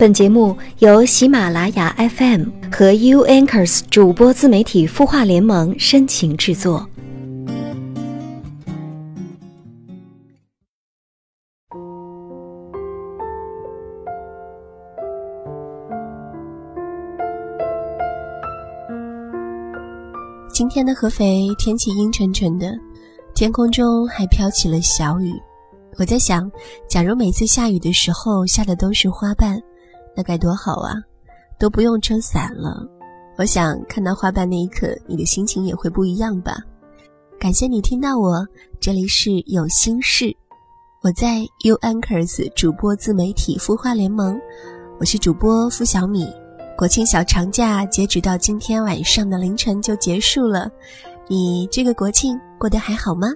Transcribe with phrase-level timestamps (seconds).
[0.00, 6.88] 本节目由喜马拉雅 FM 和 U Anchors 主播自媒体孵化联盟深情制作。
[20.50, 22.72] 今天的合肥天气阴沉沉的，
[23.34, 25.30] 天空中还飘起了小雨。
[25.98, 26.50] 我在想，
[26.88, 29.60] 假如每次下雨的时候下的都是花瓣。
[30.20, 30.92] 那该多好啊，
[31.58, 32.86] 都不用撑伞了。
[33.38, 36.58] 我想看到花瓣那一刻，你的心情也会不一样吧。
[37.38, 38.46] 感谢你听到我，
[38.78, 40.26] 这里是有心事，
[41.02, 44.38] 我在 U Anchors 主播自媒体孵化联盟，
[44.98, 46.28] 我是主播付小米。
[46.76, 50.70] 国庆小长假截止到今天晚上的凌晨就结束了，
[51.28, 53.28] 你这个国庆过得还好吗？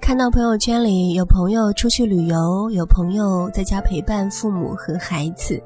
[0.00, 5.62] 看到朋友圈里有朋友出去旅游，有朋友在家陪伴父母和孩子。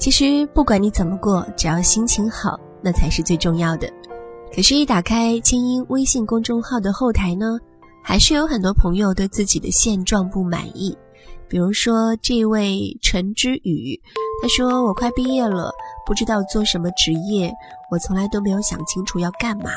[0.00, 3.86] 其实不管你怎么过，只要心情好，那才是最重要的。
[4.50, 7.58] 可是，一打开清音微信公众号的后台呢，
[8.02, 10.96] 还是有很多朋友对自己的现状不满意。
[11.48, 14.00] 比如说，这位陈之宇，
[14.40, 15.70] 他说：“我快毕业了，
[16.06, 17.52] 不知道做什么职业，
[17.90, 19.70] 我从来都没有想清楚要干嘛，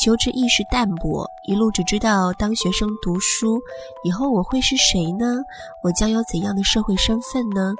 [0.00, 3.60] 求职意识淡薄，一路只知道当学生读书。
[4.04, 5.42] 以后我会是谁呢？
[5.82, 7.74] 我将有怎样的社会身份呢？”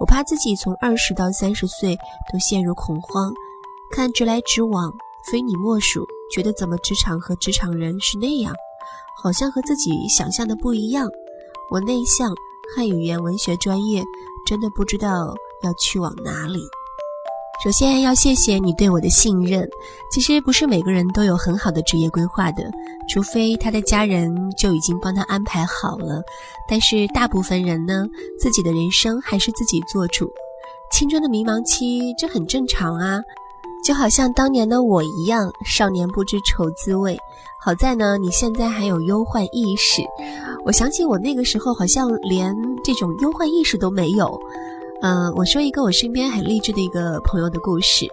[0.00, 1.98] 我怕自己从二十到三十岁
[2.32, 3.32] 都陷入恐慌，
[3.90, 4.92] 看直来直往，
[5.28, 6.06] 非你莫属。
[6.32, 8.54] 觉得怎么职场和职场人是那样，
[9.20, 11.08] 好像和自己想象的不一样。
[11.70, 12.32] 我内向，
[12.76, 14.04] 汉语言文学专业，
[14.46, 16.60] 真的不知道要去往哪里。
[17.64, 19.68] 首先要谢谢你对我的信任。
[20.12, 22.70] 其实不是每个人都有很好的职业规划的，
[23.08, 26.22] 除非他的家人就已经帮他安排好了。
[26.68, 28.06] 但是大部分人呢，
[28.38, 30.30] 自己的人生还是自己做主。
[30.92, 33.20] 青春的迷茫期，这很正常啊。
[33.84, 37.18] 就好像当年的我一样，少年不知愁滋味。
[37.60, 40.00] 好在呢，你现在还有忧患意识。
[40.64, 42.54] 我想起我那个时候，好像连
[42.84, 44.40] 这种忧患意识都没有。
[45.00, 48.06] 嗯，我说一个我身边很励志的一个朋友的故事。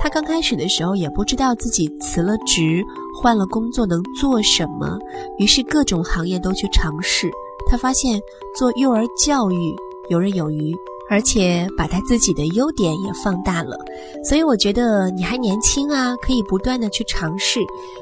[0.00, 2.82] 他刚开始的时候也不知道自己辞了职
[3.20, 4.96] 换了工作能做什么，
[5.38, 7.28] 于是各种行业都去尝试。
[7.66, 8.20] 他发现
[8.56, 9.76] 做幼儿教育
[10.08, 10.74] 游刃有余。
[11.10, 13.76] 而且把他自己的优点也放大了，
[14.24, 17.58] 所以我觉得你还年轻啊，可以不断的去尝试。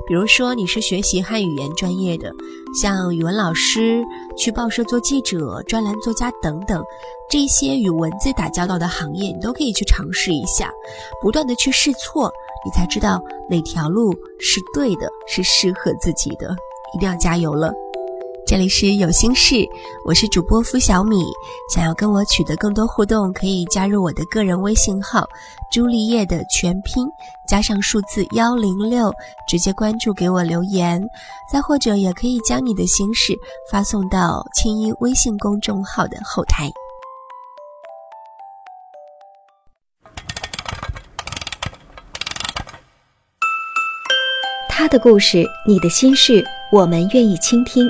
[0.06, 2.30] 比如说你是学习汉语言专业的，
[2.80, 4.04] 像语文老师、
[4.36, 6.84] 去报社做记者、专栏作家等等，
[7.30, 10.70] 这些与文字打交道的行业，你都可以去尝试一下，
[11.22, 12.30] 不断的去试错，
[12.64, 16.54] 你才知道哪条路是对的，是适合自己的，
[16.94, 17.72] 一定要加油了。
[18.48, 19.56] 这里是有心事，
[20.06, 21.22] 我是主播付小米。
[21.70, 25.28] 想要跟我取得更多互动，可以加入我的个人微信号
[25.70, 27.06] “朱丽叶”的全拼
[27.46, 29.12] 加上数字幺零六，
[29.46, 30.98] 直接关注给我留言。
[31.52, 33.34] 再或者，也可以将你的心事
[33.70, 36.72] 发送到青音微信公众号的后台。
[44.70, 46.42] 他的故事，你的心事，
[46.72, 47.86] 我们愿意倾听。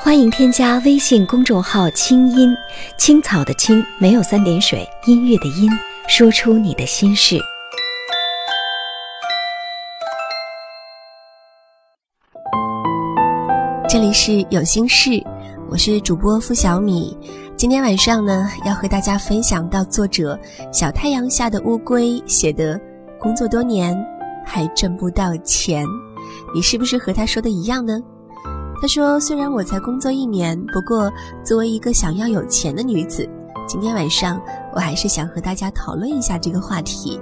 [0.00, 2.56] 欢迎添加微信公众号“清音
[2.96, 5.68] 青草”的青没有三点水，音乐的音，
[6.08, 7.36] 说出你的心事。
[13.88, 15.22] 这里是有心事，
[15.68, 17.16] 我是主播付小米。
[17.56, 20.38] 今天晚上呢，要和大家分享到作者
[20.72, 22.80] 小太阳下的乌龟写的
[23.18, 23.96] “工作多年
[24.46, 25.84] 还挣不到钱”，
[26.54, 28.00] 你是不是和他说的一样呢？
[28.80, 31.12] 他说：“虽然我才工作一年，不过
[31.44, 33.28] 作为一个想要有钱的女子，
[33.66, 34.40] 今天晚上
[34.72, 37.20] 我还是想和大家讨论一下这个话题：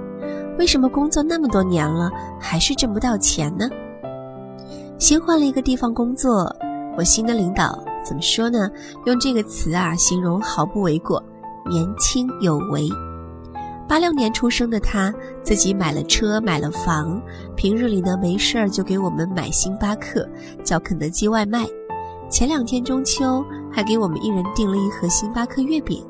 [0.59, 3.67] 为什么工作那么多年了，还是挣不到钱呢？
[4.99, 6.55] 新换了一个地方工作，
[6.95, 8.69] 我新的领导怎么说呢？
[9.05, 11.23] 用这个词啊形容毫不为过，
[11.67, 12.87] 年轻有为。”
[13.87, 17.21] 八六年出生的他，自己买了车，买了房，
[17.55, 20.27] 平日里呢没事儿就给我们买星巴克，
[20.61, 21.65] 叫肯德基外卖。
[22.29, 23.41] 前两天中秋，
[23.71, 26.05] 还给我们一人订了一盒星巴克月饼。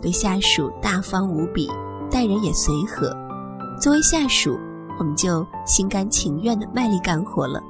[0.00, 1.70] 对下属大方无比，
[2.10, 3.14] 待人也随和。
[3.78, 4.58] 作为下属，
[4.98, 7.60] 我们就心甘情愿的卖力干活了。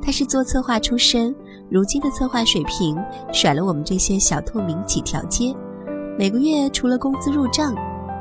[0.00, 1.34] 他是做策划出身，
[1.70, 2.96] 如今的策划水平
[3.30, 5.54] 甩了我们这些小透明几条街。
[6.18, 7.74] 每个月除了工资入账。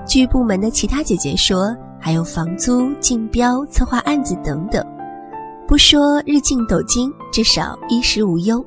[0.06, 4.86] 据部门的其他姐姐说，还有房租、竞标、策划案子等等，
[5.66, 8.64] 不说日进斗金，至少衣食无忧。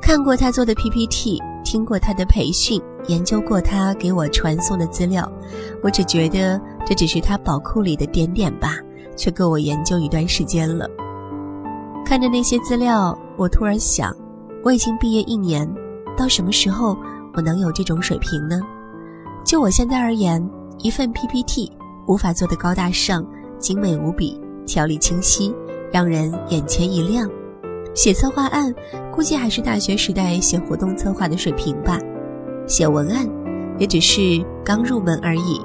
[0.00, 5.30] 看过他做的 PPT，听过他的培训，研究过他给我传送的资料，
[5.82, 8.76] 我只觉得这只是他宝库里的点点吧，
[9.16, 10.88] 却够我研究一段时间了。
[12.04, 14.14] 看着那些资料，我突然想，
[14.62, 15.68] 我已经毕业一年，
[16.16, 16.96] 到什么时候
[17.34, 18.60] 我能有这种水平呢？
[19.46, 20.44] 就我现在而言，
[20.80, 21.70] 一份 PPT
[22.08, 23.24] 无法做得高大上、
[23.60, 25.54] 精美无比、条理清晰，
[25.92, 27.30] 让人眼前一亮。
[27.94, 28.74] 写策划案，
[29.12, 31.96] 估计还是大学时代写活动策划的水平吧。
[32.66, 33.24] 写文案，
[33.78, 35.64] 也只是刚入门而已。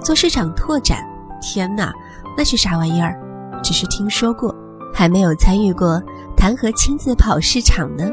[0.00, 1.04] 做市场拓展，
[1.42, 1.92] 天哪，
[2.36, 3.20] 那是啥玩意儿？
[3.64, 4.54] 只是听说过，
[4.94, 6.00] 还没有参与过，
[6.36, 8.08] 谈何亲自跑市场呢？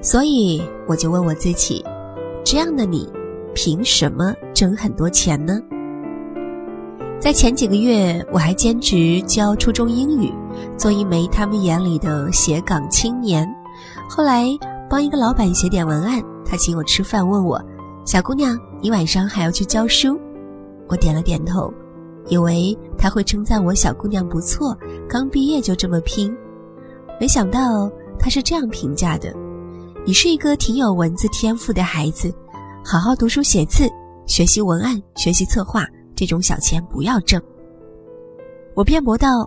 [0.00, 1.84] 所以我就问我自己：
[2.42, 3.06] 这样的你。
[3.60, 5.60] 凭什么挣很多钱呢？
[7.18, 10.32] 在前几个月，我还兼职教初中英语，
[10.76, 13.44] 做一枚他们眼里的斜岗青年。
[14.08, 14.46] 后来
[14.88, 17.60] 帮一个老板写点文案，他请我吃饭，问我
[18.06, 20.16] ：“小姑娘，你晚上还要去教书？”
[20.86, 21.74] 我点了点头，
[22.28, 24.78] 以为他会称赞我小姑娘不错，
[25.08, 26.32] 刚毕业就这么拼。
[27.20, 27.90] 没想到
[28.20, 29.34] 他是这样评价的
[30.06, 32.32] ：“你是一个挺有文字天赋的孩子。”
[32.84, 33.86] 好好读书写字，
[34.26, 37.42] 学习文案，学习策划，这种小钱不要挣。
[38.74, 39.46] 我辩驳道：“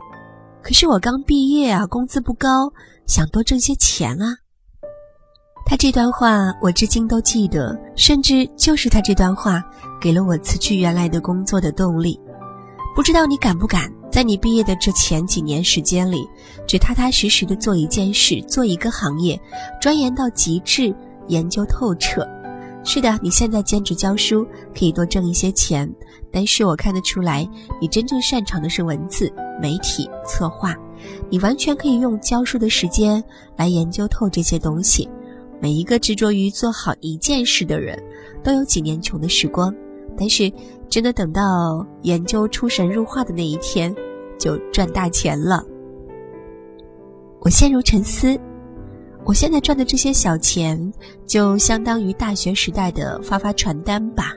[0.62, 2.72] 可是我刚毕业啊，工资不高，
[3.08, 4.36] 想多挣些钱啊。”
[5.66, 9.64] 他这段话我至今都记得，甚至就是他这段话
[10.00, 12.20] 给了我辞去原来的工作的动力。
[12.96, 16.28] 不知道你敢不敢在你毕业的这前几年时间里，
[16.68, 19.40] 只踏踏实实的做一件事，做一个行业，
[19.82, 20.94] 钻研到极致，
[21.28, 22.28] 研究透彻。
[22.84, 24.46] 是的，你现在兼职教书
[24.78, 25.90] 可以多挣一些钱，
[26.32, 27.48] 但是我看得出来，
[27.80, 29.32] 你真正擅长的是文字、
[29.62, 30.76] 媒体、策划，
[31.30, 33.24] 你完全可以用教书的时间
[33.56, 35.08] 来研究透这些东西。
[35.60, 38.02] 每一个执着于做好一件事的人，
[38.44, 39.74] 都有几年穷的时光，
[40.18, 40.52] 但是
[40.90, 43.96] 真的等到研究出神入化的那一天，
[44.40, 45.64] 就赚大钱了。
[47.42, 48.40] 我陷入沉思。
[49.24, 50.92] 我现在赚的这些小钱，
[51.26, 54.36] 就相当于大学时代的发发传单吧。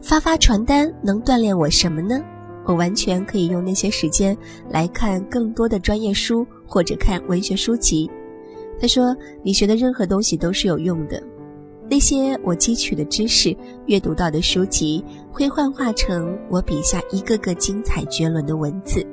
[0.00, 2.20] 发发传单能锻炼我什么呢？
[2.64, 4.36] 我完全可以用那些时间
[4.68, 8.08] 来看更多的专业书或者看文学书籍。
[8.78, 11.20] 他说：“你学的任何东西都是有用的。
[11.90, 15.02] 那些我汲取的知识、阅读到的书籍，
[15.32, 19.04] 会幻化成我笔下一个个精彩绝伦的文字。”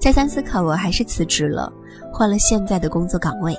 [0.00, 1.70] 再三思考，我还是辞职了，
[2.10, 3.54] 换了现在的工作岗位。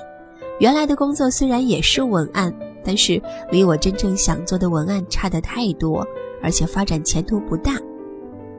[0.62, 2.54] 原来的工作虽然也是文案，
[2.84, 3.20] 但是
[3.50, 6.06] 离我真正想做的文案差得太多，
[6.40, 7.76] 而且发展前途不大。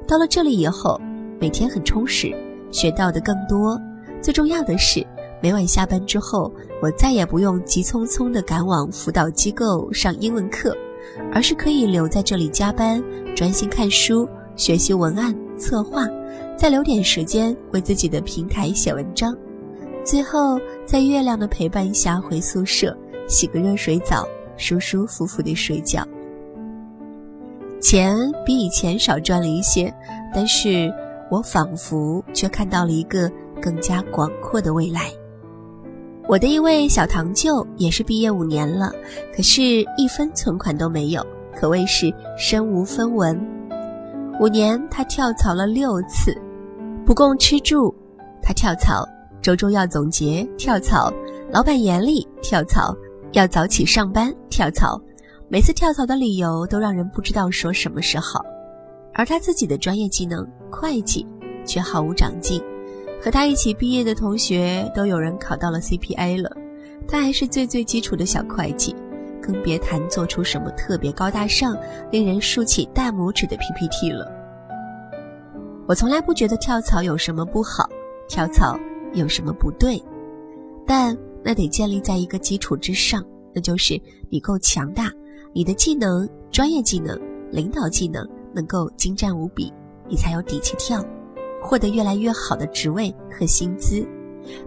[0.05, 0.99] 到了这里以后，
[1.39, 2.35] 每天很充实，
[2.71, 3.79] 学到的更多。
[4.21, 5.01] 最重要的是，
[5.41, 10.75] 每晚下班之后，我再也不用急匆匆地赶往辅导机构上英文课，
[11.31, 13.01] 而是可以留在这里加班，
[13.33, 14.27] 专心看书、
[14.57, 16.05] 学习文案策划，
[16.57, 19.33] 再留点时间为自己的平台写文章。
[20.03, 22.95] 最后，在月亮的陪伴下回宿舍，
[23.27, 24.27] 洗个热水澡，
[24.57, 26.05] 舒舒服服的睡觉。
[27.79, 29.93] 钱比以前少赚了一些，
[30.33, 30.93] 但是
[31.31, 35.09] 我仿佛却看到了一个更加广阔的未来。
[36.27, 38.91] 我的一位小堂舅也是毕业五年了，
[39.33, 39.61] 可是
[39.97, 41.25] 一分存款都没有，
[41.55, 43.39] 可谓是身无分文。
[44.39, 46.35] 五年他跳槽了六次，
[47.05, 47.93] 不供吃住，
[48.41, 49.07] 他跳槽。
[49.43, 51.11] 周周要总结跳槽，
[51.51, 52.95] 老板严厉跳槽，
[53.33, 54.97] 要早起上班跳槽，
[55.49, 58.41] 每次跳槽的理由都让人不知道说什么是好。
[59.13, 61.27] 而他自己的专业技能会计
[61.65, 62.63] 却毫无长进，
[63.21, 66.49] 和他一起毕业的同学都有人考到了 CPA 了，
[67.05, 68.95] 他还是最最基础的小会计，
[69.41, 71.77] 更别谈做出什么特别高大上、
[72.11, 74.25] 令人竖起大拇指的 PPT 了。
[75.85, 77.89] 我从来不觉得跳槽有什么不好，
[78.29, 78.79] 跳槽。
[79.13, 80.01] 有什么不对？
[80.85, 85.11] 但那得建立在一个基础之上，那就是你够强大，
[85.53, 87.19] 你的技能、专业技能、
[87.51, 89.71] 领导技能能够精湛无比，
[90.09, 91.03] 你才有底气跳，
[91.61, 94.05] 获得越来越好的职位和薪资。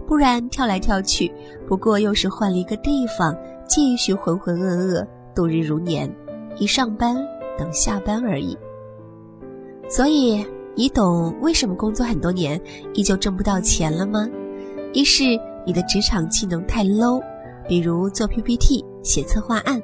[0.07, 1.31] 不然跳来跳去，
[1.67, 3.37] 不过又是换了一个地方，
[3.67, 6.11] 继续浑浑噩噩度日如年，
[6.57, 7.17] 一上班
[7.59, 8.57] 等下班而已。
[9.89, 10.45] 所以。
[10.79, 12.61] 你懂为什么工作很多年
[12.93, 14.29] 依旧挣不到钱了吗？
[14.97, 17.21] 一是你的职场技能太 low，
[17.67, 19.79] 比如做 PPT、写策划案；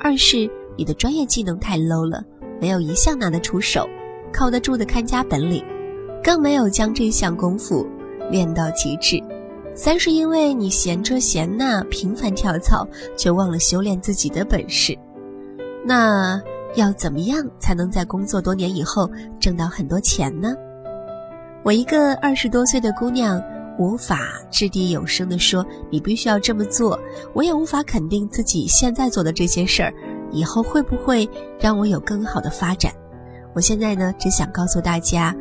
[0.00, 2.24] 二是你的专业技能太 low 了，
[2.58, 3.86] 没有一项拿得出手、
[4.32, 5.62] 靠得住的看家本领，
[6.22, 7.86] 更没有将这项功夫
[8.30, 9.22] 练到极致。
[9.74, 14.98] 三是因为你闲这闲那，频繁跳槽，却忘了修炼自己的本事。
[15.84, 16.40] 那
[16.74, 20.54] 要怎么样才能在工作多年以后挣到很多钱呢？
[21.62, 23.38] 我一个二十多岁的姑娘，
[23.78, 26.98] 无法掷地有声地说你必须要这么做，
[27.32, 29.92] 我也无法肯定自己现在做的这些事儿，
[30.30, 31.28] 以后会不会
[31.58, 32.92] 让我有更好的发展。
[33.54, 35.34] 我现在呢，只想告诉大家，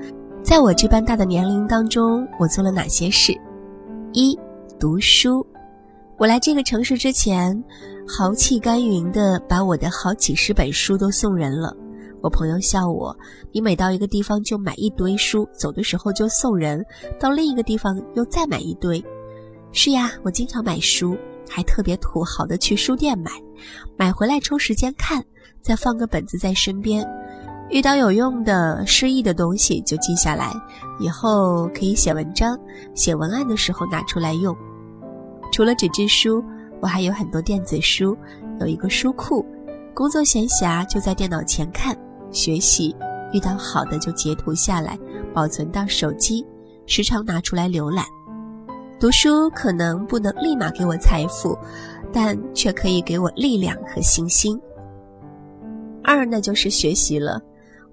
[0.43, 3.33] 在我这般大的年龄当中，我做了哪些事。
[4.13, 4.37] 一
[4.79, 5.45] 读书，
[6.17, 7.63] 我来这个城市之前，
[8.07, 11.75] 豪气干云的把我的好几十本书都送人了。
[12.23, 13.13] 我朋友笑我，
[13.51, 16.81] 你每到一个地方就买一堆书，走的时候就送人，
[17.19, 19.03] 到另一个地方又再买一堆。
[19.73, 21.17] 是呀，我经常买书，
[21.49, 23.31] 还特别土豪的去书店买，
[23.97, 25.21] 买回来抽时间看，
[25.61, 27.05] 再放个本子在身边。
[27.69, 30.53] 遇到有用的、诗意的东西就记下来，
[31.01, 32.57] 以后可以写文章、
[32.95, 34.55] 写文案的时候拿出来用。
[35.51, 36.41] 除了纸质书，
[36.79, 38.17] 我还有很多电子书，
[38.61, 39.45] 有一个书库。
[39.95, 41.95] 工作闲暇就在电脑前看
[42.33, 42.93] 学习，
[43.31, 44.99] 遇到好的就截图下来，
[45.33, 46.45] 保存到手机，
[46.85, 48.03] 时常拿出来浏览。
[48.99, 51.57] 读书可能不能立马给我财富，
[52.11, 54.59] 但却可以给我力量和信心。
[56.03, 57.41] 二，那就是学习了。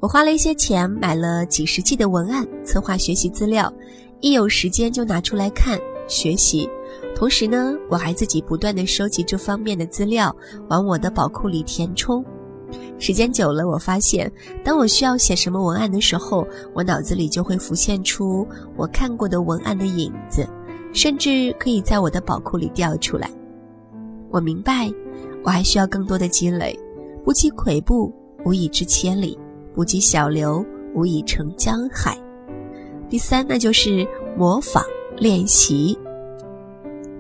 [0.01, 3.73] 我花了一些钱买了几十 G 的文案，策划学习资料，
[4.21, 5.79] 一有时间就拿出来看
[6.09, 6.69] 学习。
[7.15, 10.35] 同时呢，我还自己不断的收集这方面的资料，
[10.69, 12.25] 往我的宝库里填充。
[12.99, 14.31] 时间久了，我发现，
[14.65, 18.47] 当我需要写什么文案的时候，我脑子里就会浮现出
[18.77, 20.47] 我看过的文案的影子，
[20.93, 23.31] 甚至可以在我的宝库里调出来。
[24.31, 24.91] 我明白，
[25.43, 26.79] 我还需要更多的积累，
[27.25, 28.13] 不积跬步，
[28.45, 29.39] 无以至千里。
[29.73, 32.19] 不积小流，无以成江海。
[33.09, 34.85] 第三，那就是模仿
[35.17, 35.97] 练习。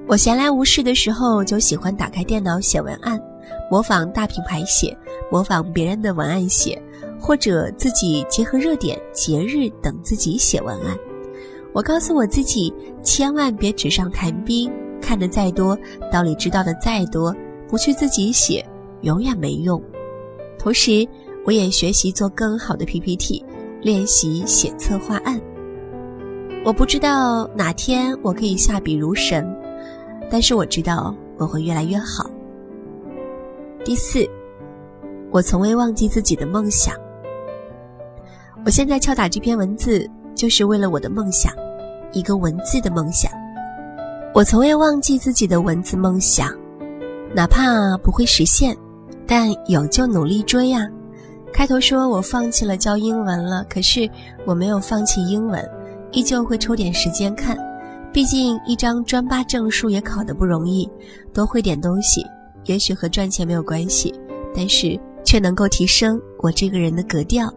[0.08, 3.22] 我闲来无事的时候，就喜欢打开电脑写文案，
[3.70, 4.94] 模仿大品牌写，
[5.30, 6.82] 模仿别人的文案写，
[7.20, 10.98] 或者自己结合热点、节日等自己写文案。
[11.72, 14.68] 我告诉我自己，千万别纸上谈兵，
[15.00, 15.78] 看的再多，
[16.10, 17.32] 道理知道的再多，
[17.68, 18.66] 不去自己写，
[19.02, 19.80] 永远没用。
[20.58, 21.06] 同时，
[21.46, 23.44] 我也学习做更好的 PPT，
[23.80, 25.40] 练习写策划案。
[26.64, 29.48] 我不知道哪天我可以下笔如神，
[30.28, 32.28] 但是我知道我会越来越好。
[33.82, 34.28] 第四，
[35.30, 36.94] 我从未忘记自己的梦想。
[38.62, 41.50] 我现在敲打这篇文字，就是为了我的梦想，
[42.12, 43.32] 一个文字的梦想。
[44.34, 46.54] 我从未忘记自己的文字梦想，
[47.34, 48.76] 哪怕不会实现，
[49.26, 50.86] 但有就努力追呀。
[51.50, 54.08] 开头说我放弃了教英文了，可是
[54.44, 55.66] 我没有放弃英文，
[56.12, 57.56] 依旧会抽点时间看。
[58.12, 60.88] 毕竟一张专八证书也考得不容易，
[61.32, 62.22] 多会点东西，
[62.70, 64.14] 也许和赚钱没有关系，
[64.54, 67.52] 但是却能够提升我这个人的格调。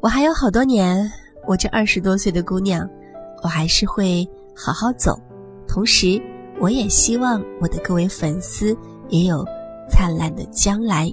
[0.00, 1.06] 我还有好多年，
[1.46, 2.88] 我这二十多岁的姑娘，
[3.42, 5.20] 我还是会好好走。
[5.68, 6.18] 同时，
[6.58, 8.74] 我也希望我的各位粉丝
[9.10, 9.44] 也有
[9.86, 11.12] 灿烂的将来。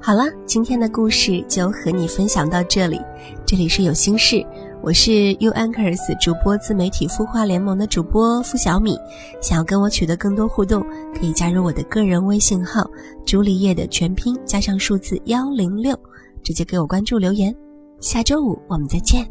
[0.00, 3.00] 好了，今天的故事就和你分享到这里。
[3.44, 4.44] 这里是有心事，
[4.86, 8.96] 我是 U Anchors 主播自媒体孵化联盟的主播付小米。
[9.42, 10.80] 想要跟我取得更多互动，
[11.12, 12.88] 可以加入我的个人微信号
[13.26, 15.98] “朱丽叶”的全拼加上数字幺零六，
[16.40, 17.52] 直接给我关注留言。
[17.98, 19.28] 下周五我们再见。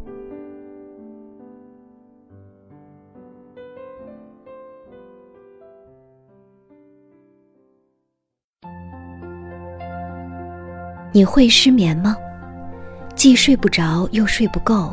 [11.12, 12.14] 你会失眠吗？
[13.14, 14.92] 既睡不着又睡不够，